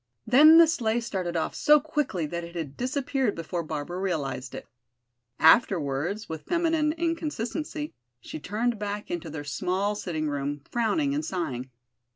[0.25, 4.67] Then the sleigh started off so quickly that it had disappeared before Barbara realized it.
[5.37, 11.69] Afterwards, with feminine inconsistency, she turned back into their small sitting room, frowning and sighing.